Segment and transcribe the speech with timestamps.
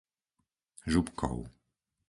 [0.91, 1.37] Župkov